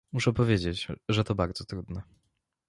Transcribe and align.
Muszę 0.11 0.33
powiedzieć, 0.33 0.87
że 1.09 1.23
to 1.23 1.35
bardzo 1.35 1.65
trudne 1.65 2.01